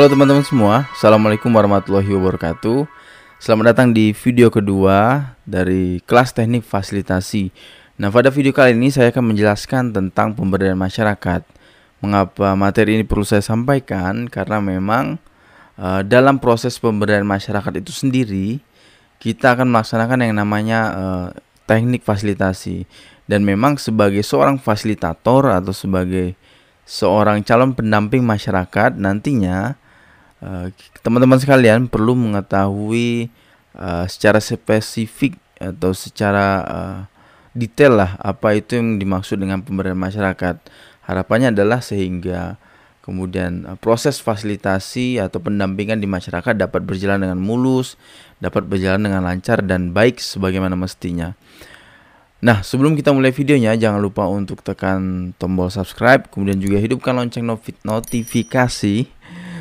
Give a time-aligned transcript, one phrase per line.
[0.00, 2.88] Halo teman-teman semua, Assalamualaikum warahmatullahi wabarakatuh.
[3.36, 7.52] Selamat datang di video kedua dari kelas teknik fasilitasi.
[8.00, 11.44] Nah pada video kali ini saya akan menjelaskan tentang pemberdayaan masyarakat.
[12.00, 14.24] Mengapa materi ini perlu saya sampaikan?
[14.32, 15.20] Karena memang
[15.76, 18.56] uh, dalam proses pemberdayaan masyarakat itu sendiri
[19.20, 21.26] Kita akan melaksanakan yang namanya uh,
[21.68, 22.88] teknik fasilitasi.
[23.28, 26.40] Dan memang sebagai seorang fasilitator atau sebagai
[26.88, 29.76] seorang calon pendamping masyarakat nantinya
[31.04, 33.28] teman-teman uh, sekalian perlu mengetahui
[33.76, 36.98] uh, secara spesifik atau secara uh,
[37.52, 40.56] detail lah apa itu yang dimaksud dengan pemberdayaan masyarakat.
[41.04, 42.56] Harapannya adalah sehingga
[43.04, 48.00] kemudian uh, proses fasilitasi atau pendampingan di masyarakat dapat berjalan dengan mulus,
[48.40, 51.36] dapat berjalan dengan lancar dan baik sebagaimana mestinya.
[52.40, 57.44] Nah, sebelum kita mulai videonya, jangan lupa untuk tekan tombol subscribe, kemudian juga hidupkan lonceng
[57.84, 59.19] notifikasi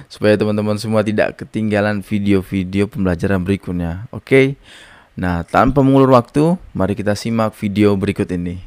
[0.09, 4.09] supaya teman-teman semua tidak ketinggalan video-video pembelajaran berikutnya.
[4.09, 4.57] Oke.
[5.13, 8.57] Nah, tanpa mengulur waktu, mari kita simak video berikut ini.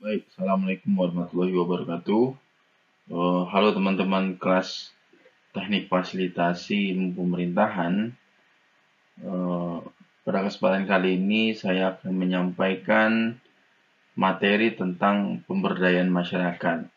[0.00, 2.24] Baik, Assalamualaikum warahmatullahi wabarakatuh.
[3.12, 4.96] Uh, halo teman-teman kelas
[5.52, 8.16] teknik fasilitasi ilmu pemerintahan.
[9.20, 9.84] Uh,
[10.24, 13.36] pada kesempatan kali ini saya akan menyampaikan
[14.16, 16.88] materi tentang pemberdayaan masyarakat.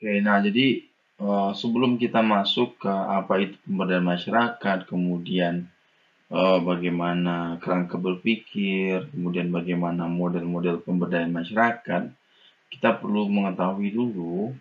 [0.00, 0.86] Oke, nah jadi
[1.20, 5.68] uh, sebelum kita masuk ke apa itu pemberdayaan masyarakat, kemudian
[6.32, 12.02] uh, bagaimana kerangka berpikir, kemudian bagaimana model-model pemberdayaan masyarakat,
[12.70, 14.54] kita perlu mengetahui dulu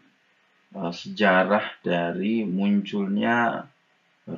[0.76, 3.70] uh, sejarah dari munculnya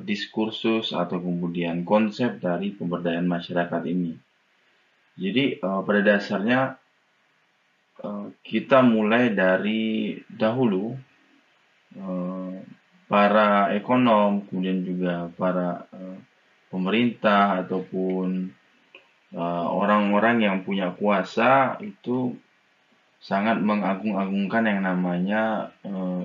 [0.00, 4.16] diskursus atau kemudian konsep dari pemberdayaan masyarakat ini.
[5.20, 6.60] Jadi uh, pada dasarnya
[8.00, 10.96] uh, kita mulai dari dahulu
[12.00, 12.56] uh,
[13.04, 15.84] para ekonom kemudian juga para
[16.72, 18.48] pemerintah ataupun
[19.68, 22.32] orang-orang yang punya kuasa itu
[23.20, 25.76] sangat mengagung-agungkan yang namanya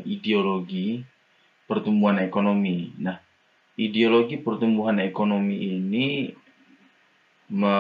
[0.08, 1.04] ideologi
[1.68, 2.96] pertumbuhan ekonomi.
[3.04, 3.20] Nah,
[3.78, 6.34] ideologi pertumbuhan ekonomi ini
[7.54, 7.78] me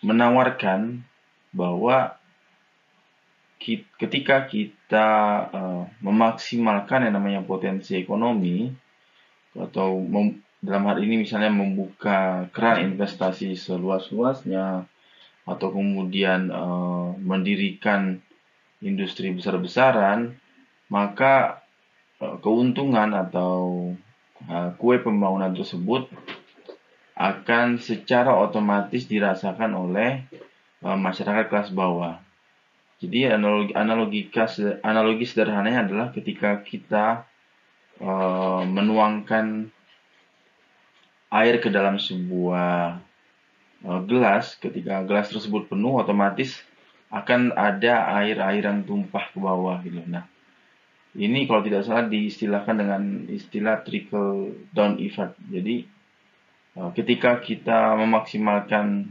[0.00, 1.04] menawarkan
[1.52, 2.16] bahwa
[4.00, 5.08] ketika kita
[5.52, 8.72] uh, memaksimalkan yang namanya potensi ekonomi
[9.52, 10.00] atau
[10.64, 14.88] dalam hal ini misalnya membuka keran investasi seluas-luasnya
[15.44, 18.24] atau kemudian uh, mendirikan
[18.80, 20.40] industri besar-besaran
[20.88, 21.60] maka
[22.24, 23.92] uh, keuntungan atau
[24.80, 26.08] kue pembangunan tersebut
[27.20, 30.24] akan secara otomatis dirasakan oleh
[30.80, 32.16] uh, masyarakat kelas bawah.
[33.00, 34.48] Jadi analogi analogika
[34.80, 37.28] analogi sederhananya adalah ketika kita
[38.00, 39.68] uh, menuangkan
[41.28, 43.00] air ke dalam sebuah
[43.84, 46.56] uh, gelas, ketika gelas tersebut penuh otomatis
[47.12, 49.98] akan ada air-air yang tumpah ke bawah gitu.
[50.06, 50.29] Nah,
[51.18, 55.34] ini kalau tidak salah diistilahkan dengan istilah trickle down effect.
[55.50, 55.82] Jadi
[56.78, 59.10] eh, ketika kita memaksimalkan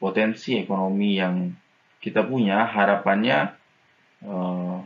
[0.00, 1.52] potensi ekonomi yang
[2.00, 3.52] kita punya, harapannya
[4.24, 4.78] eh,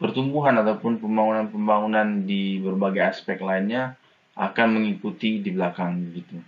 [0.00, 4.00] pertumbuhan ataupun pembangunan-pembangunan di berbagai aspek lainnya
[4.38, 6.38] akan mengikuti di belakang gitu.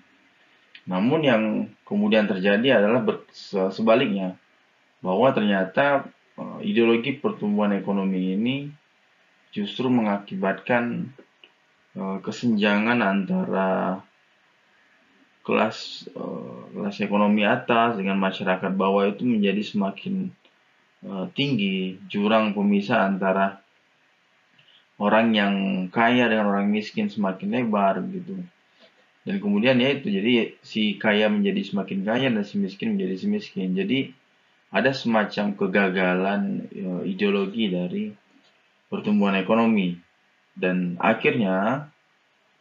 [0.89, 1.43] Namun yang
[1.85, 3.05] kemudian terjadi adalah
[3.75, 4.39] sebaliknya
[5.05, 6.07] bahwa ternyata
[6.63, 8.57] ideologi pertumbuhan ekonomi ini
[9.51, 11.11] justru mengakibatkan
[11.99, 14.01] uh, kesenjangan antara
[15.43, 20.31] kelas uh, kelas ekonomi atas dengan masyarakat bawah itu menjadi semakin
[21.05, 21.99] uh, tinggi.
[22.07, 23.59] Jurang pemisah antara
[25.01, 25.55] orang yang
[25.89, 28.39] kaya dengan orang miskin semakin lebar gitu.
[29.25, 33.27] Dan kemudian ya itu jadi si kaya menjadi semakin kaya dan si miskin menjadi si
[33.29, 33.73] miskin.
[33.73, 34.13] Jadi
[34.71, 38.15] ada semacam kegagalan e, ideologi dari
[38.87, 39.99] pertumbuhan ekonomi
[40.55, 41.91] dan akhirnya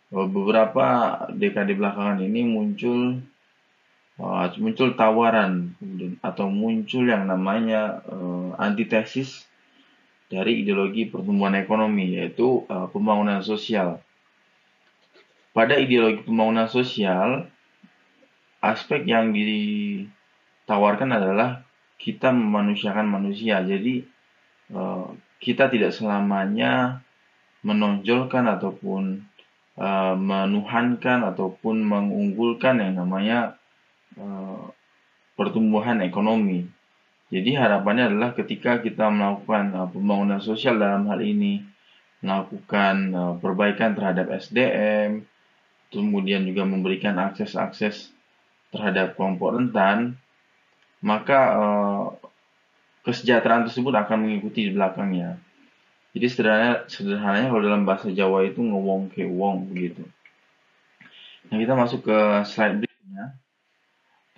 [0.10, 0.86] e, beberapa
[1.30, 3.22] dekade belakangan ini muncul
[4.18, 4.26] e,
[4.58, 5.78] muncul tawaran
[6.26, 8.02] atau muncul yang namanya
[8.58, 9.46] antitesis
[10.34, 14.02] dari ideologi pertumbuhan ekonomi yaitu pembangunan sosial.
[15.54, 17.50] Pada ideologi pembangunan sosial
[18.62, 21.66] aspek yang ditawarkan adalah
[22.00, 23.60] kita memanusiakan manusia.
[23.60, 24.02] Jadi
[24.72, 25.12] uh,
[25.44, 27.04] kita tidak selamanya
[27.62, 29.28] menonjolkan ataupun
[29.76, 33.60] uh, menuhankan ataupun mengunggulkan yang namanya
[34.16, 34.72] uh,
[35.36, 36.66] pertumbuhan ekonomi.
[37.30, 41.62] Jadi harapannya adalah ketika kita melakukan pembangunan sosial dalam hal ini,
[42.26, 45.30] melakukan perbaikan terhadap SDM,
[45.94, 48.10] kemudian juga memberikan akses-akses
[48.74, 50.18] terhadap kelompok rentan,
[51.00, 52.06] maka uh,
[53.08, 55.40] kesejahteraan tersebut akan mengikuti di belakangnya.
[56.12, 60.04] Jadi sederhananya, sederhananya kalau dalam bahasa Jawa itu ngewong ke wong begitu.
[61.50, 63.26] Nah kita masuk ke slide berikutnya.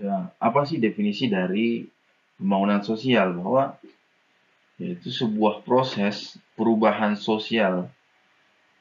[0.02, 1.86] Ya, apa sih definisi dari
[2.38, 3.78] pembangunan sosial bahwa
[4.82, 7.86] yaitu sebuah proses perubahan sosial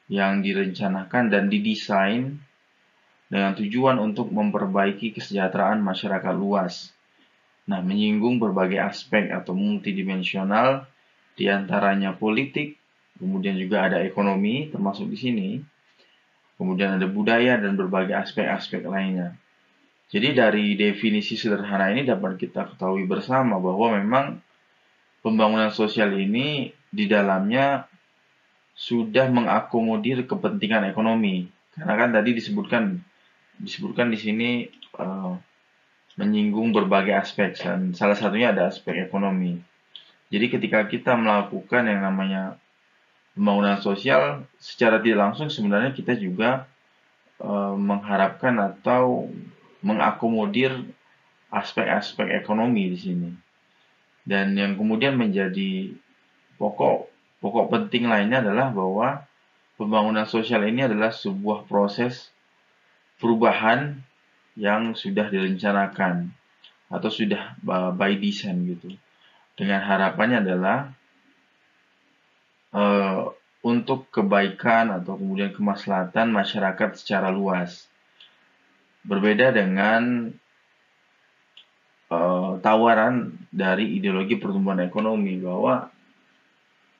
[0.09, 2.41] yang direncanakan dan didesain
[3.31, 6.91] dengan tujuan untuk memperbaiki kesejahteraan masyarakat luas.
[7.69, 10.89] Nah, menyinggung berbagai aspek atau multidimensional,
[11.37, 12.77] di antaranya politik,
[13.21, 15.49] kemudian juga ada ekonomi termasuk di sini,
[16.57, 19.37] kemudian ada budaya dan berbagai aspek-aspek lainnya.
[20.11, 24.25] Jadi dari definisi sederhana ini dapat kita ketahui bersama bahwa memang
[25.23, 27.87] pembangunan sosial ini di dalamnya
[28.75, 31.47] sudah mengakomodir kepentingan ekonomi.
[31.71, 32.99] Karena kan tadi disebutkan
[33.61, 34.49] disebutkan di sini
[34.99, 35.37] uh,
[36.21, 39.57] menyinggung berbagai aspek dan salah satunya ada aspek ekonomi.
[40.29, 42.61] Jadi ketika kita melakukan yang namanya
[43.33, 46.69] pembangunan sosial secara tidak langsung sebenarnya kita juga
[47.41, 49.33] uh, mengharapkan atau
[49.81, 50.93] mengakomodir
[51.49, 53.29] aspek-aspek ekonomi di sini.
[54.21, 55.91] Dan yang kemudian menjadi
[56.61, 57.09] pokok
[57.41, 59.25] pokok penting lainnya adalah bahwa
[59.81, 62.29] pembangunan sosial ini adalah sebuah proses
[63.17, 64.05] perubahan
[64.59, 66.31] yang sudah direncanakan
[66.91, 67.55] atau sudah
[67.95, 68.95] by design gitu.
[69.55, 70.77] Dengan harapannya adalah
[72.75, 73.31] uh,
[73.61, 77.85] untuk kebaikan atau kemudian kemaslahatan masyarakat secara luas.
[79.01, 80.33] Berbeda dengan
[82.11, 85.89] uh, tawaran dari ideologi pertumbuhan ekonomi bahwa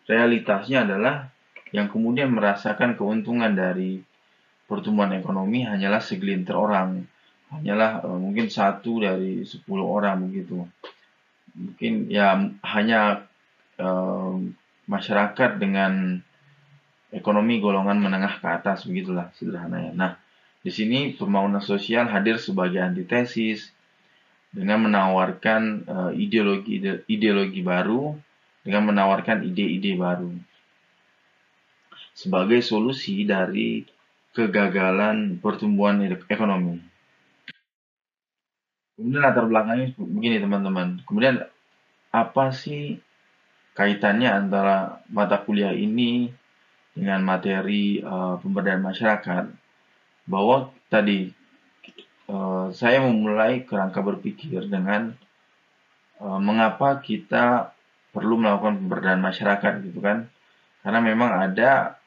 [0.10, 1.30] realitasnya adalah
[1.72, 4.02] yang kemudian merasakan keuntungan dari
[4.68, 7.04] pertumbuhan ekonomi hanyalah segelintir orang,
[7.52, 10.64] hanyalah uh, mungkin satu dari sepuluh orang begitu.
[11.52, 13.28] Mungkin ya hanya
[13.76, 14.36] uh,
[14.88, 16.24] masyarakat dengan
[17.12, 19.92] ekonomi golongan menengah ke atas begitulah sederhananya.
[19.92, 20.12] Nah,
[20.64, 23.70] di sini pembangunan sosial hadir sebagai antitesis
[24.52, 28.16] dengan menawarkan uh, ideologi ideologi baru
[28.64, 30.32] dengan menawarkan ide-ide baru
[32.12, 33.88] sebagai solusi dari
[34.36, 36.91] kegagalan pertumbuhan ekonomi.
[38.96, 41.02] Kemudian latar belakangnya begini teman-teman.
[41.08, 41.42] Kemudian
[42.12, 43.00] apa sih
[43.76, 46.28] kaitannya antara mata kuliah ini
[46.92, 49.46] dengan materi uh, pemberdayaan masyarakat?
[50.32, 51.34] bahwa tadi
[52.30, 55.12] uh, saya memulai kerangka berpikir dengan
[56.22, 57.74] uh, mengapa kita
[58.16, 60.28] perlu melakukan pemberdayaan masyarakat gitu kan
[60.82, 62.02] karena memang ada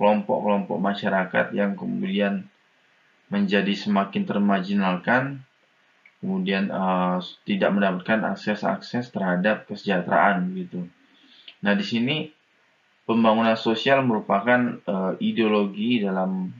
[0.00, 2.48] kelompok-kelompok uh, masyarakat yang kemudian
[3.28, 5.44] menjadi semakin termajinalkan
[6.20, 10.86] kemudian uh, tidak mendapatkan akses-akses terhadap kesejahteraan gitu.
[11.64, 12.16] Nah di sini
[13.08, 16.52] pembangunan sosial merupakan uh, ideologi dalam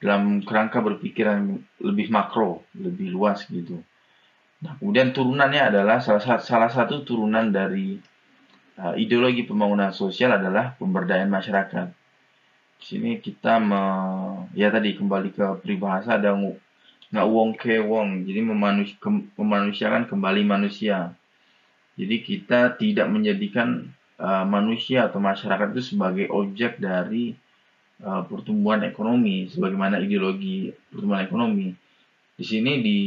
[0.00, 3.84] dalam kerangka berpikir yang lebih makro, lebih luas gitu.
[4.64, 8.00] Nah, kemudian turunannya adalah salah satu, salah satu turunan dari
[8.80, 11.92] uh, ideologi pembangunan sosial adalah pemberdayaan masyarakat.
[12.80, 13.82] Di sini kita me,
[14.56, 16.32] ya tadi kembali ke peribahasa ada
[17.10, 21.14] nggak wong ke wong, jadi memanus, ke, memanusiakan kembali manusia.
[21.98, 23.90] Jadi kita tidak menjadikan
[24.22, 27.34] uh, manusia atau masyarakat itu sebagai objek dari
[28.06, 31.74] uh, pertumbuhan ekonomi sebagaimana ideologi pertumbuhan ekonomi.
[32.38, 32.98] Di sini di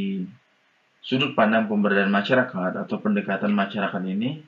[1.00, 4.44] sudut pandang pemberdayaan masyarakat atau pendekatan masyarakat ini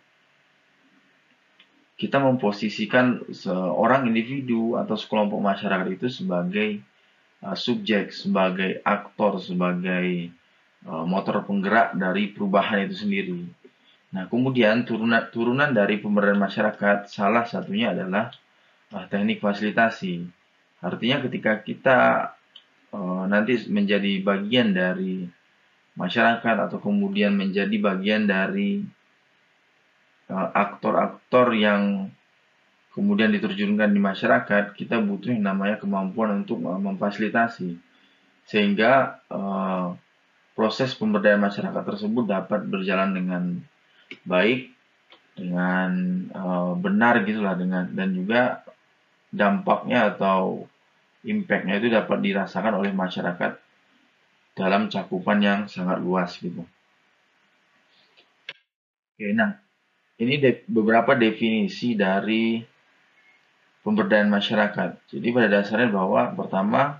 [1.96, 6.84] kita memposisikan seorang individu atau sekelompok masyarakat itu sebagai
[7.46, 10.34] uh, subjek, sebagai aktor, sebagai
[10.90, 13.46] uh, motor penggerak dari perubahan itu sendiri.
[14.10, 18.34] Nah, kemudian turunan turunan dari pemberdayaan masyarakat salah satunya adalah
[18.90, 20.26] uh, teknik fasilitasi.
[20.82, 22.00] Artinya ketika kita
[23.28, 25.28] nanti menjadi bagian dari
[26.00, 28.88] masyarakat atau kemudian menjadi bagian dari
[30.32, 31.82] aktor-aktor uh, yang
[32.96, 37.76] kemudian diterjunkan di masyarakat, kita butuh yang namanya kemampuan untuk uh, memfasilitasi
[38.48, 40.00] sehingga uh,
[40.56, 43.44] proses pemberdayaan masyarakat tersebut dapat berjalan dengan
[44.24, 44.72] baik
[45.36, 45.92] dengan
[46.32, 48.64] uh, benar gitulah dengan dan juga
[49.36, 50.64] dampaknya atau
[51.28, 53.60] impactnya itu dapat dirasakan oleh masyarakat
[54.56, 56.64] dalam cakupan yang sangat luas gitu.
[59.12, 59.60] Oke, nah
[60.16, 62.64] ini de beberapa definisi dari
[63.86, 64.98] pemberdayaan masyarakat.
[65.14, 66.98] Jadi pada dasarnya bahwa pertama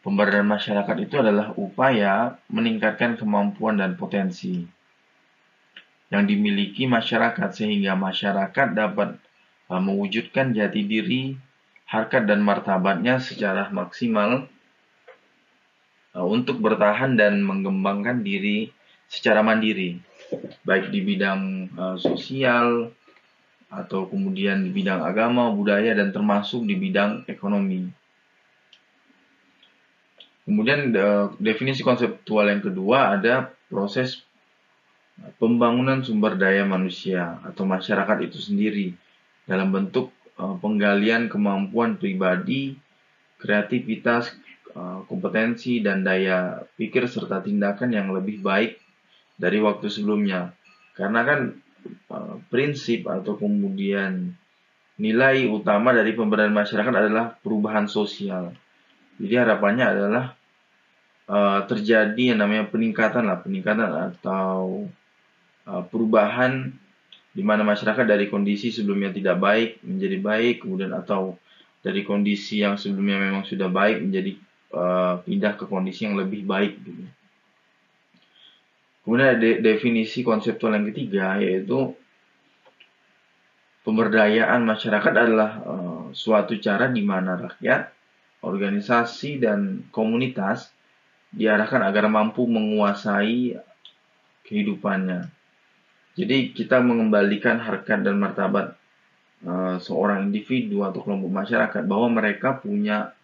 [0.00, 4.64] pemberdayaan masyarakat itu adalah upaya meningkatkan kemampuan dan potensi
[6.08, 9.20] yang dimiliki masyarakat sehingga masyarakat dapat
[9.68, 11.36] uh, mewujudkan jati diri,
[11.84, 14.48] harkat dan martabatnya secara maksimal
[16.16, 18.72] uh, untuk bertahan dan mengembangkan diri
[19.10, 20.00] secara mandiri,
[20.64, 22.95] baik di bidang uh, sosial
[23.76, 27.84] atau kemudian di bidang agama, budaya dan termasuk di bidang ekonomi.
[30.46, 30.94] Kemudian
[31.42, 34.22] definisi konseptual yang kedua ada proses
[35.42, 38.94] pembangunan sumber daya manusia atau masyarakat itu sendiri
[39.48, 42.76] dalam bentuk uh, penggalian kemampuan pribadi,
[43.40, 44.34] kreativitas,
[44.76, 48.78] uh, kompetensi, dan daya pikir serta tindakan yang lebih baik
[49.34, 50.52] dari waktu sebelumnya.
[50.94, 51.40] Karena kan
[52.10, 54.32] uh, prinsip atau kemudian
[54.96, 58.56] nilai utama dari pemberdayaan masyarakat adalah perubahan sosial.
[59.20, 60.24] Jadi harapannya adalah
[61.28, 64.88] uh, terjadi yang namanya peningkatan lah, peningkatan atau
[65.66, 66.70] Uh, perubahan
[67.34, 71.42] di mana masyarakat dari kondisi sebelumnya tidak baik menjadi baik, kemudian atau
[71.82, 74.38] dari kondisi yang sebelumnya memang sudah baik menjadi
[74.70, 76.78] uh, pindah ke kondisi yang lebih baik.
[76.78, 77.02] Gitu.
[79.06, 81.94] Kemudian ada definisi konseptual yang ketiga yaitu
[83.86, 87.86] pemberdayaan masyarakat adalah uh, suatu cara di mana rakyat,
[88.42, 90.74] organisasi dan komunitas
[91.30, 93.54] diarahkan agar mampu menguasai
[94.42, 95.30] kehidupannya.
[96.18, 98.74] Jadi kita mengembalikan harkat dan martabat
[99.46, 103.14] uh, seorang individu atau kelompok masyarakat bahwa mereka punya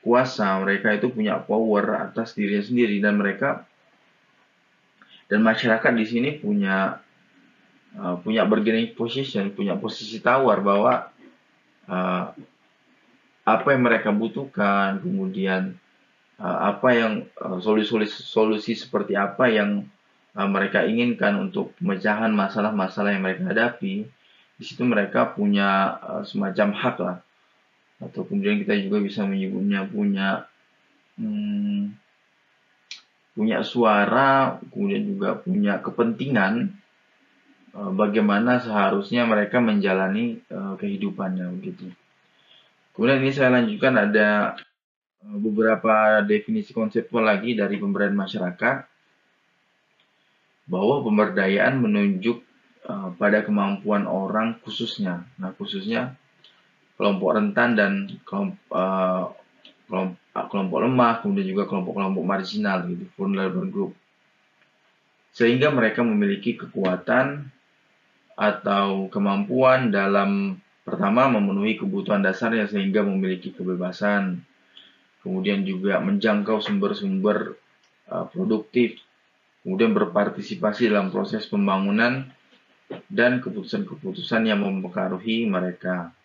[0.00, 3.68] kuasa, mereka itu punya power atas dirinya sendiri dan mereka
[5.28, 7.04] dan masyarakat di sini punya
[8.00, 11.12] uh, punya bargaining position, punya posisi tawar bahwa
[11.88, 12.32] uh,
[13.44, 15.76] apa yang mereka butuhkan, kemudian
[16.40, 19.84] uh, apa yang solusi-solusi solusi seperti apa yang
[20.32, 24.08] uh, mereka inginkan untuk pemecahan masalah-masalah yang mereka hadapi,
[24.56, 27.18] di situ mereka punya uh, semacam hak lah.
[27.98, 30.46] Atau kemudian kita juga bisa menyebutnya punya
[31.18, 32.07] hmm,
[33.38, 36.74] punya suara, kemudian juga punya kepentingan
[37.78, 41.94] uh, bagaimana seharusnya mereka menjalani uh, kehidupannya begitu.
[42.98, 44.58] Kemudian ini saya lanjutkan ada
[45.22, 48.76] beberapa definisi konseptual lagi dari pemberdayaan masyarakat
[50.66, 52.42] bahwa pemberdayaan menunjuk
[53.20, 55.28] pada kemampuan orang khususnya.
[55.36, 56.16] Nah, khususnya
[56.98, 57.92] kelompok rentan dan
[58.26, 59.38] kelompok,
[60.46, 63.92] kelompok lemah, kemudian juga kelompok-kelompok marginal gitu, vulnerable group.
[65.34, 67.50] Sehingga mereka memiliki kekuatan
[68.38, 74.46] atau kemampuan dalam pertama memenuhi kebutuhan dasarnya sehingga memiliki kebebasan.
[75.26, 77.58] Kemudian juga menjangkau sumber-sumber
[78.06, 79.02] uh, produktif
[79.68, 82.24] kemudian berpartisipasi dalam proses pembangunan
[83.04, 86.16] dan keputusan-keputusan yang mempengaruhi mereka.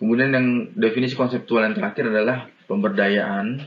[0.00, 3.60] Kemudian yang definisi konseptual yang terakhir adalah pemberdayaan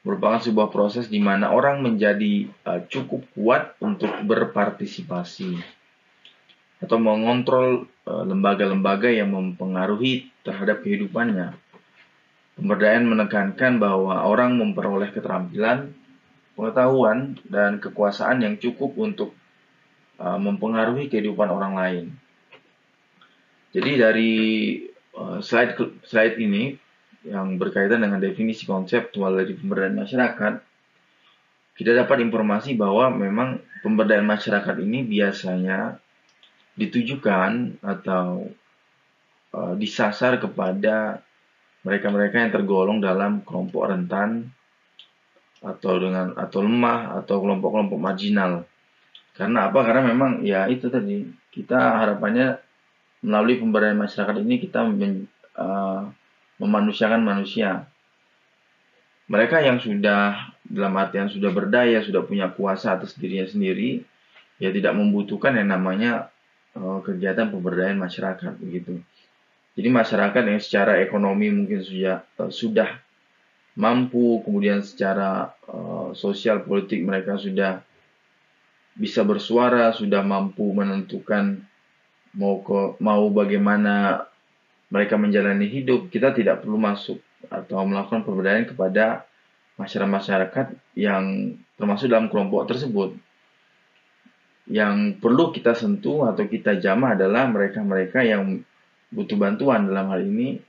[0.00, 5.60] merupakan sebuah proses di mana orang menjadi uh, cukup kuat untuk berpartisipasi
[6.80, 11.52] atau mengontrol uh, lembaga-lembaga yang mempengaruhi terhadap kehidupannya.
[12.56, 15.92] Pemberdayaan menekankan bahwa orang memperoleh keterampilan,
[16.56, 19.36] pengetahuan dan kekuasaan yang cukup untuk
[20.16, 22.06] uh, mempengaruhi kehidupan orang lain.
[23.76, 24.32] Jadi dari
[25.40, 25.76] slide
[26.06, 26.76] slide ini
[27.26, 30.54] yang berkaitan dengan definisi konseptual dari pemberdayaan masyarakat,
[31.76, 36.00] kita dapat informasi bahwa memang pemberdayaan masyarakat ini biasanya
[36.80, 38.48] ditujukan atau
[39.52, 41.20] uh, disasar kepada
[41.84, 44.52] mereka-mereka yang tergolong dalam kelompok rentan
[45.60, 48.64] atau dengan atau lemah atau kelompok-kelompok marginal.
[49.36, 49.80] Karena apa?
[49.84, 52.60] Karena memang ya itu tadi kita harapannya
[53.20, 54.80] melalui pemberdayaan masyarakat ini kita
[55.60, 56.02] uh,
[56.60, 57.88] memanusiakan manusia.
[59.30, 64.02] Mereka yang sudah dalam artian sudah berdaya, sudah punya kuasa atas dirinya sendiri,
[64.58, 66.32] ya tidak membutuhkan yang namanya
[66.74, 68.98] uh, kegiatan pemberdayaan masyarakat begitu.
[69.78, 72.98] Jadi masyarakat yang secara ekonomi mungkin sudah uh, sudah
[73.78, 77.86] mampu, kemudian secara uh, sosial politik mereka sudah
[78.98, 81.69] bisa bersuara, sudah mampu menentukan
[82.34, 84.26] mau ke mau bagaimana
[84.90, 89.24] mereka menjalani hidup, kita tidak perlu masuk atau melakukan pemberdayaan kepada
[89.78, 93.16] masyarakat-masyarakat yang termasuk dalam kelompok tersebut.
[94.70, 98.62] yang perlu kita sentuh atau kita jamah adalah mereka-mereka yang
[99.10, 100.62] butuh bantuan dalam hal ini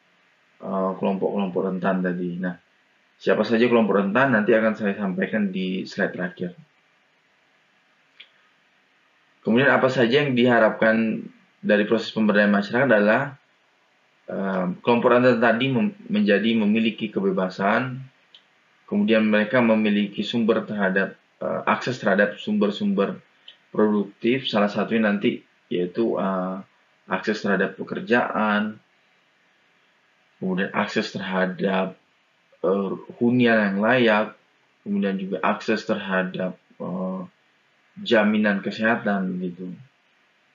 [0.57, 2.41] eh, kelompok-kelompok rentan tadi.
[2.41, 2.57] Nah,
[3.21, 6.57] siapa saja kelompok rentan nanti akan saya sampaikan di slide terakhir.
[9.45, 11.21] Kemudian apa saja yang diharapkan
[11.61, 13.37] dari proses pemberdayaan masyarakat adalah
[14.25, 18.01] uh, kelompok rentan tadi mem menjadi memiliki kebebasan,
[18.89, 23.21] kemudian mereka memiliki sumber terhadap uh, akses terhadap sumber-sumber
[23.69, 26.59] produktif, salah satunya nanti yaitu uh,
[27.07, 28.81] akses terhadap pekerjaan,
[30.41, 31.95] kemudian akses terhadap
[32.65, 32.91] uh,
[33.21, 34.33] hunian yang layak,
[34.81, 37.23] kemudian juga akses terhadap uh,
[38.01, 39.71] jaminan kesehatan gitu.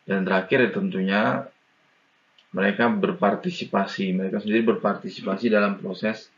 [0.06, 1.22] Dan terakhir ya tentunya
[2.54, 6.30] mereka berpartisipasi, mereka sendiri berpartisipasi dalam proses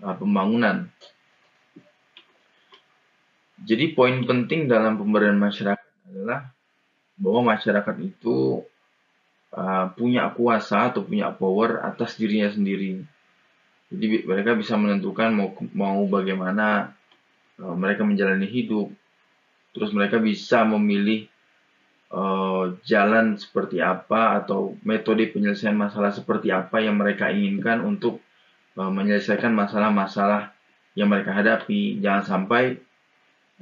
[0.00, 0.88] uh, pembangunan.
[3.60, 6.48] Jadi poin penting dalam pemberdayaan masyarakat adalah
[7.14, 8.64] bahwa masyarakat itu
[9.54, 13.04] uh, punya kuasa atau punya power atas dirinya sendiri.
[13.92, 16.96] Jadi mereka bisa menentukan mau mau bagaimana
[17.60, 18.90] uh, mereka menjalani hidup.
[19.76, 21.30] Terus mereka bisa memilih
[22.12, 28.20] uh, jalan seperti apa atau metode penyelesaian masalah seperti apa yang mereka inginkan untuk
[28.76, 30.52] uh, menyelesaikan masalah-masalah
[30.98, 31.98] yang mereka hadapi.
[32.02, 32.76] Jangan sampai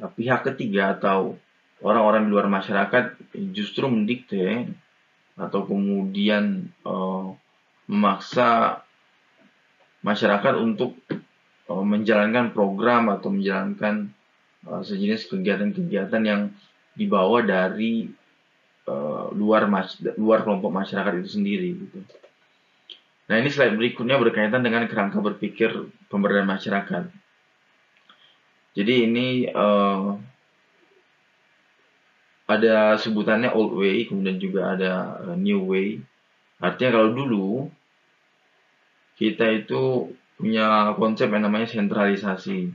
[0.02, 1.38] uh, pihak ketiga atau
[1.82, 3.18] orang-orang di luar masyarakat
[3.50, 4.70] justru mendikte
[5.34, 6.70] atau kemudian
[7.90, 8.78] memaksa
[10.04, 10.94] masyarakat untuk
[11.66, 14.14] menjalankan program atau menjalankan
[14.62, 16.42] sejenis kegiatan-kegiatan yang
[16.94, 18.06] dibawa dari
[18.88, 21.98] uh, luar mas luar kelompok masyarakat itu sendiri gitu.
[23.30, 27.04] Nah ini slide berikutnya berkaitan dengan kerangka berpikir pemberdayaan masyarakat.
[28.72, 30.16] Jadi ini uh,
[32.48, 34.92] ada sebutannya old way, kemudian juga ada
[35.22, 36.00] uh, new way.
[36.60, 37.48] Artinya kalau dulu
[39.16, 42.72] kita itu punya konsep yang namanya sentralisasi.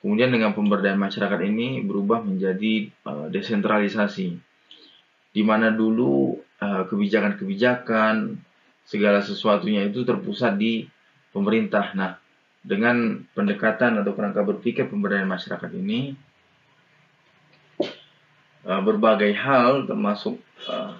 [0.00, 4.49] Kemudian dengan pemberdayaan masyarakat ini berubah menjadi uh, desentralisasi.
[5.30, 8.34] Di mana dulu uh, kebijakan-kebijakan
[8.82, 10.82] segala sesuatunya itu terpusat di
[11.30, 11.94] pemerintah.
[11.94, 12.18] Nah,
[12.60, 16.12] dengan pendekatan atau kerangka berpikir pemberdayaan masyarakat ini
[18.66, 20.36] uh, berbagai hal termasuk
[20.68, 20.98] uh,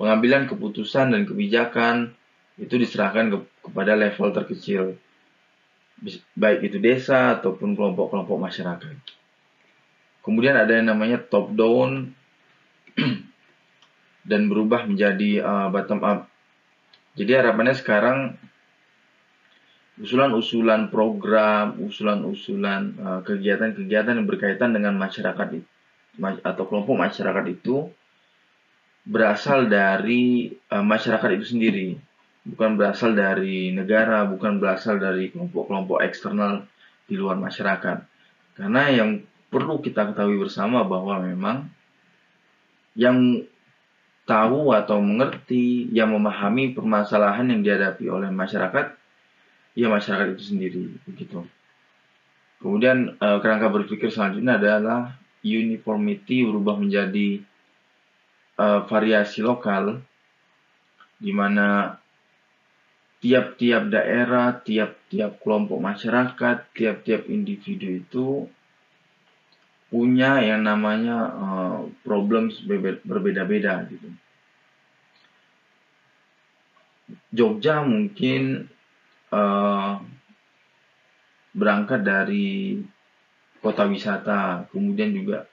[0.00, 2.16] pengambilan keputusan dan kebijakan
[2.56, 4.96] itu diserahkan ke, kepada level terkecil
[6.36, 8.96] baik itu desa ataupun kelompok-kelompok masyarakat.
[10.20, 12.12] Kemudian ada yang namanya top down
[14.30, 16.20] dan berubah menjadi uh, bottom up.
[17.16, 18.18] Jadi harapannya sekarang
[19.96, 25.56] usulan-usulan program, usulan-usulan kegiatan-kegiatan yang berkaitan dengan masyarakat
[26.44, 27.88] atau kelompok masyarakat itu
[29.06, 31.88] berasal dari uh, masyarakat itu sendiri,
[32.42, 36.66] bukan berasal dari negara, bukan berasal dari kelompok-kelompok eksternal
[37.06, 38.02] di luar masyarakat.
[38.58, 41.70] Karena yang perlu kita ketahui bersama bahwa memang
[42.96, 43.44] yang
[44.26, 48.96] tahu atau mengerti, yang memahami permasalahan yang dihadapi oleh masyarakat,
[49.78, 51.46] ya masyarakat itu sendiri, begitu.
[52.58, 57.44] Kemudian uh, kerangka berpikir selanjutnya adalah uniformity berubah menjadi
[58.58, 60.00] uh, variasi lokal,
[61.20, 62.00] di mana
[63.22, 68.26] tiap-tiap daerah, tiap-tiap kelompok masyarakat, tiap-tiap individu itu
[69.86, 72.50] punya yang namanya uh, problem
[73.06, 74.10] berbeda-beda gitu.
[77.30, 78.66] Jogja mungkin
[79.30, 80.02] uh,
[81.54, 82.82] berangkat dari
[83.62, 85.46] kota wisata, kemudian juga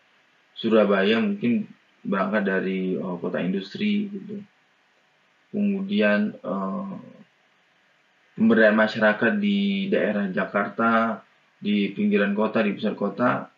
[0.57, 1.69] Surabaya mungkin
[2.01, 4.41] berangkat dari uh, kota industri gitu.
[5.53, 6.97] Kemudian uh,
[8.33, 11.21] pemberdayaan masyarakat di daerah Jakarta,
[11.61, 13.52] di pinggiran kota, di pusat kota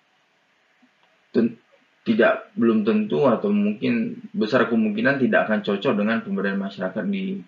[2.06, 7.42] tidak belum tentu atau mungkin besar kemungkinan tidak akan cocok dengan pemberdayaan masyarakat di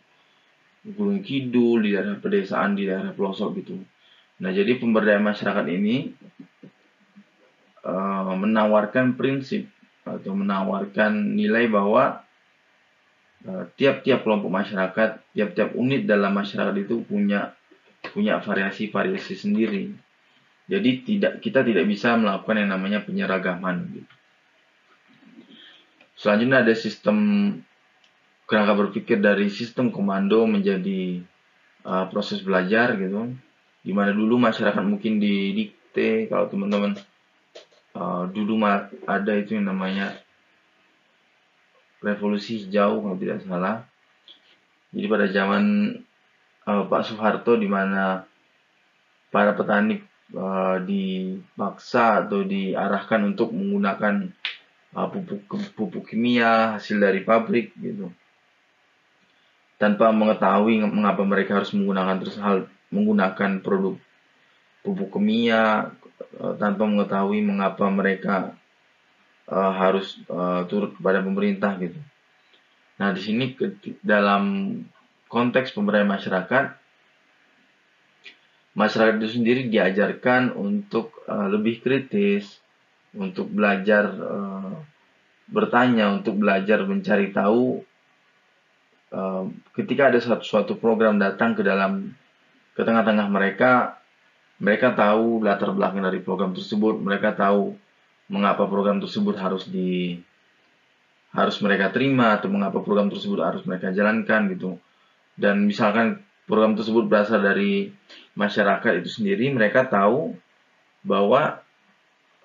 [0.87, 3.77] Gunung Kidul, di daerah pedesaan, di daerah pelosok gitu.
[4.41, 6.09] Nah, jadi pemberdayaan masyarakat ini
[7.85, 9.69] uh, menawarkan prinsip
[10.07, 12.23] atau menawarkan nilai bahwa
[13.43, 17.51] eh, tiap-tiap uh, kelompok masyarakat, tiap-tiap unit dalam masyarakat itu punya
[18.15, 19.91] punya variasi-variasi sendiri.
[20.67, 23.87] Jadi tidak kita tidak bisa melakukan yang namanya penyeragaman.
[23.95, 24.13] Gitu.
[26.19, 27.17] Selanjutnya ada sistem
[28.47, 31.23] kerangka berpikir dari sistem komando menjadi
[31.87, 33.31] uh, proses belajar gitu.
[33.83, 36.99] Di mana dulu masyarakat mungkin didikte kalau teman-teman
[37.95, 38.59] uh, dulu
[39.07, 40.19] ada itu yang namanya
[42.03, 43.87] revolusi hijau kalau tidak salah.
[44.91, 45.63] Jadi pada zaman
[46.67, 48.27] uh, Pak Soeharto di mana
[49.31, 54.31] para petani uh, dipaksa atau diarahkan untuk menggunakan
[54.97, 58.11] uh, pupuk pupuk kimia hasil dari pabrik gitu
[59.77, 63.95] tanpa mengetahui mengapa mereka harus menggunakan terus hal menggunakan produk
[64.81, 65.93] pupuk kimia
[66.41, 68.57] uh, tanpa mengetahui mengapa mereka
[69.51, 71.99] uh, harus uh, turut kepada pemerintah gitu.
[72.97, 73.53] Nah di sini
[74.01, 74.73] dalam
[75.27, 76.65] konteks pemberdayaan masyarakat,
[78.77, 82.61] masyarakat itu sendiri diajarkan untuk uh, lebih kritis,
[83.17, 84.77] untuk belajar uh,
[85.49, 87.81] bertanya, untuk belajar mencari tahu.
[89.09, 92.13] Uh, ketika ada suatu, suatu program datang ke dalam
[92.77, 93.97] ke tengah-tengah mereka,
[94.61, 97.73] mereka tahu latar belakang dari program tersebut, mereka tahu
[98.29, 100.21] mengapa program tersebut harus di
[101.33, 104.79] harus mereka terima atau mengapa program tersebut harus mereka jalankan gitu
[105.39, 107.91] dan misalkan program tersebut berasal dari
[108.33, 110.33] masyarakat itu sendiri mereka tahu
[111.03, 111.59] bahwa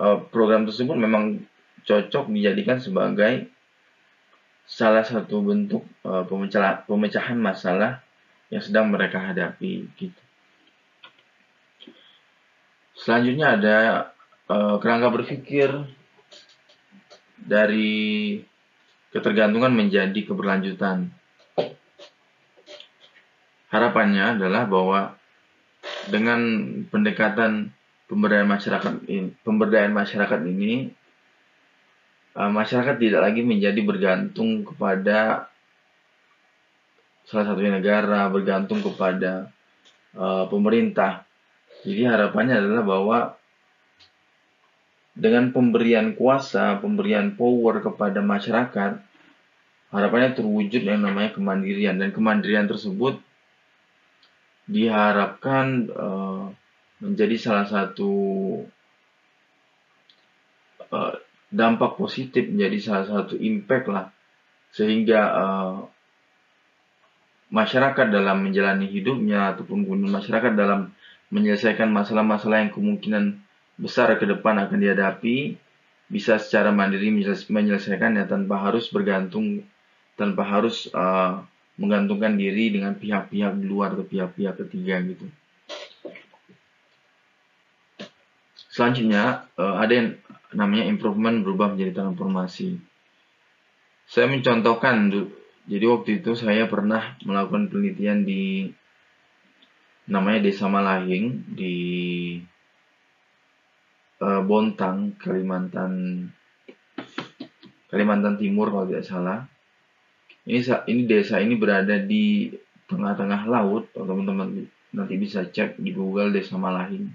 [0.02, 1.46] uh, program tersebut memang
[1.86, 3.46] cocok dijadikan sebagai
[4.66, 6.26] salah satu bentuk uh,
[6.86, 8.02] pemecahan, masalah
[8.50, 10.22] yang sedang mereka hadapi gitu.
[12.98, 13.76] Selanjutnya ada
[14.46, 15.70] uh, kerangka berpikir
[17.42, 18.38] dari
[19.10, 21.10] ketergantungan menjadi keberlanjutan.
[23.72, 25.16] Harapannya adalah bahwa
[26.12, 26.40] dengan
[26.92, 27.72] pendekatan
[28.04, 30.92] pemberdayaan masyarakat ini, pemberdayaan masyarakat ini
[32.36, 35.48] uh, masyarakat tidak lagi menjadi bergantung kepada
[37.24, 39.48] salah satu negara, bergantung kepada
[40.20, 41.24] uh, pemerintah.
[41.88, 43.18] Jadi harapannya adalah bahwa
[45.16, 49.00] dengan pemberian kuasa, pemberian power kepada masyarakat,
[49.92, 53.20] harapannya terwujud yang namanya kemandirian dan kemandirian tersebut
[54.66, 56.44] diharapkan uh,
[57.02, 58.12] menjadi salah satu
[60.90, 61.14] uh,
[61.50, 64.06] dampak positif, menjadi salah satu impact lah.
[64.72, 65.74] Sehingga uh,
[67.52, 70.94] masyarakat dalam menjalani hidupnya ataupun masyarakat dalam
[71.28, 73.40] menyelesaikan masalah-masalah yang kemungkinan
[73.76, 75.56] besar ke depan akan dihadapi
[76.08, 77.08] bisa secara mandiri
[77.48, 79.64] menyelesaikannya tanpa harus bergantung
[80.16, 81.40] tanpa harus uh,
[81.80, 85.26] menggantungkan diri dengan pihak-pihak luar atau pihak-pihak ketiga gitu.
[88.72, 90.08] Selanjutnya uh, ada yang
[90.56, 92.80] namanya improvement berubah menjadi transformasi.
[94.08, 95.12] Saya mencontohkan
[95.68, 98.72] jadi waktu itu saya pernah melakukan penelitian di
[100.10, 101.76] namanya Desa Malahing di
[104.20, 106.26] uh, Bontang, Kalimantan
[107.92, 109.51] Kalimantan Timur kalau tidak salah.
[110.42, 112.50] Ini ini desa ini berada di
[112.90, 113.86] tengah-tengah laut.
[113.94, 117.08] Teman-teman nanti bisa cek di Google Desa Malahing.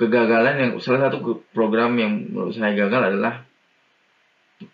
[0.00, 3.44] Kegagalan yang salah satu program yang menurut saya gagal adalah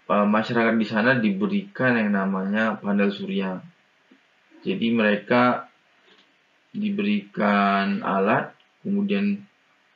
[0.06, 3.58] uh, masyarakat di sana diberikan yang namanya panel surya.
[4.62, 5.66] Jadi mereka
[6.70, 8.54] diberikan alat,
[8.86, 9.42] kemudian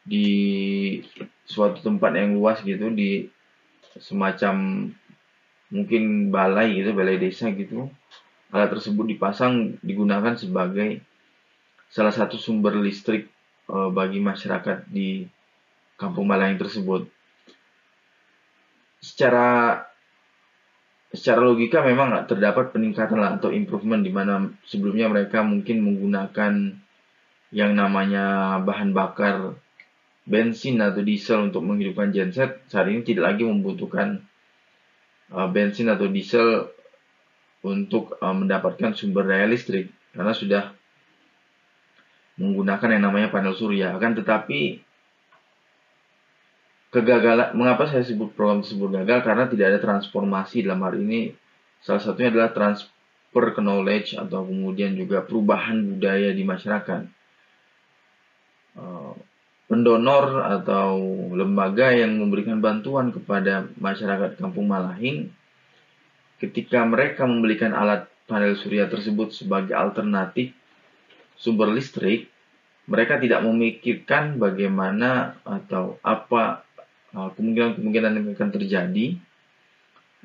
[0.02, 0.98] di
[1.46, 3.30] suatu tempat yang luas gitu di
[4.02, 4.86] semacam
[5.70, 7.90] mungkin balai gitu balai desa gitu
[8.50, 11.02] alat tersebut dipasang digunakan sebagai
[11.90, 13.30] salah satu sumber listrik
[13.70, 15.26] e, bagi masyarakat di
[15.94, 17.06] kampung Malang tersebut.
[19.02, 19.80] Secara
[21.10, 26.78] secara logika memang terdapat peningkatan atau improvement di mana sebelumnya mereka mungkin menggunakan
[27.50, 29.58] yang namanya bahan bakar
[30.22, 34.22] bensin atau diesel untuk menghidupkan genset saat ini tidak lagi membutuhkan
[35.30, 36.70] uh, bensin atau diesel
[37.60, 40.64] untuk uh, mendapatkan sumber daya listrik karena sudah
[42.40, 43.92] menggunakan yang namanya panel surya.
[43.94, 44.80] Akan tetapi
[46.90, 51.20] kegagalan mengapa saya sebut program tersebut gagal karena tidak ada transformasi dalam hari ini
[51.78, 57.02] salah satunya adalah transfer knowledge atau kemudian juga perubahan budaya di masyarakat.
[58.74, 59.14] Uh,
[59.70, 60.98] pendonor atau
[61.30, 65.30] lembaga yang memberikan bantuan kepada masyarakat Kampung Malahing
[66.42, 70.50] ketika mereka membelikan alat panel surya tersebut sebagai alternatif
[71.38, 72.26] sumber listrik
[72.90, 76.66] mereka tidak memikirkan bagaimana atau apa
[77.14, 79.06] uh, kemungkinan-kemungkinan yang akan terjadi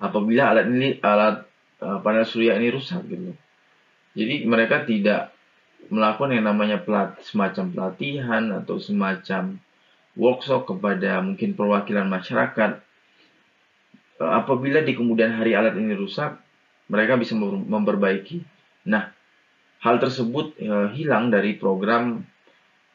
[0.01, 1.45] apabila alat ini alat
[1.85, 3.37] uh, panel surya ini rusak gitu.
[4.17, 5.35] Jadi mereka tidak
[5.91, 9.57] melakukan yang namanya pelat, semacam pelatihan atau semacam
[10.15, 12.79] workshop kepada mungkin perwakilan masyarakat
[14.21, 16.39] uh, apabila di kemudian hari alat ini rusak,
[16.87, 18.41] mereka bisa memperbaiki.
[18.87, 19.11] Nah,
[19.81, 22.23] hal tersebut uh, hilang dari program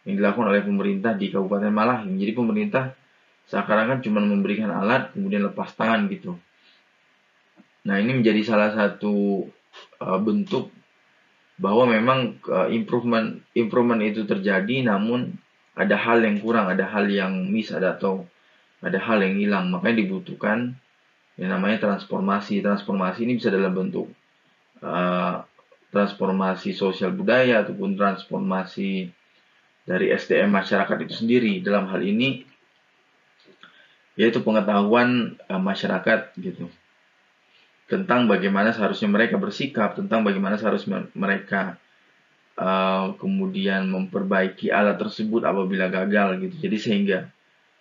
[0.09, 2.09] yang dilakukan oleh pemerintah di Kabupaten Malang.
[2.17, 2.85] Jadi pemerintah
[3.51, 6.39] seakan-akan cuma memberikan alat kemudian lepas tangan gitu.
[7.85, 9.45] Nah ini menjadi salah satu
[10.01, 10.73] uh, bentuk
[11.61, 15.37] bahwa memang uh, improvement improvement itu terjadi namun
[15.77, 18.25] ada hal yang kurang, ada hal yang miss, ada atau
[18.81, 19.69] ada hal yang hilang.
[19.69, 20.75] Makanya dibutuhkan
[21.37, 22.65] yang namanya transformasi.
[22.65, 24.09] Transformasi ini bisa dalam bentuk
[24.81, 25.45] uh,
[25.93, 29.13] transformasi sosial budaya ataupun transformasi
[29.85, 32.49] dari SDM masyarakat itu sendiri dalam hal ini
[34.15, 36.69] yaitu pengetahuan uh, masyarakat gitu
[37.91, 41.75] tentang bagaimana seharusnya mereka bersikap tentang bagaimana seharusnya mereka
[42.55, 47.19] uh, kemudian memperbaiki alat tersebut apabila gagal gitu jadi sehingga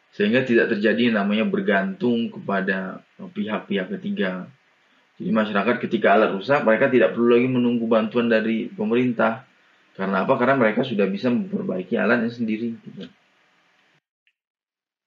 [0.09, 4.49] sehingga tidak terjadi namanya bergantung kepada pihak-pihak ketiga
[5.21, 9.45] jadi masyarakat ketika alat rusak mereka tidak perlu lagi menunggu bantuan dari pemerintah
[9.99, 10.39] karena apa?
[10.39, 12.71] Karena mereka sudah bisa memperbaiki alatnya sendiri.
[12.71, 13.03] Gitu.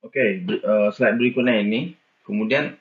[0.04, 1.96] Oke, okay, eh, slide berikutnya ini.
[2.28, 2.76] Kemudian,